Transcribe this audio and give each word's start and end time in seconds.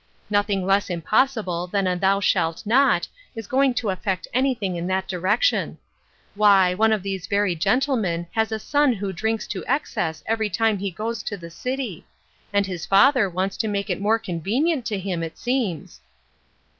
Nothing 0.31 0.65
less 0.65 0.89
impossible 0.89 1.67
than 1.67 1.85
a' 1.85 1.95
thou 1.95 2.19
shalt 2.19 2.65
not' 2.65 3.07
is 3.35 3.45
going 3.45 3.75
to 3.75 3.91
effect 3.91 4.27
anything 4.33 4.75
in 4.75 4.87
that 4.87 5.07
direction. 5.07 5.77
Why, 6.33 6.73
one 6.73 6.91
of 6.91 7.03
these 7.03 7.27
very 7.27 7.53
gentlemen 7.53 8.25
has 8.31 8.51
a 8.51 8.57
son 8.57 8.93
who 8.93 9.13
drinks 9.13 9.45
to 9.49 9.63
excess 9.67 10.23
every 10.25 10.49
time 10.49 10.79
he 10.79 10.89
goes 10.89 11.21
to 11.21 11.37
the 11.37 11.51
city; 11.51 12.03
and 12.51 12.65
his 12.65 12.83
father 12.87 13.29
wants 13.29 13.57
to 13.57 13.67
make 13.67 13.91
it 13.91 14.01
more 14.01 14.17
convenient 14.17 14.87
for 14.87 14.95
him, 14.95 15.21
it 15.21 15.37
seems." 15.37 16.01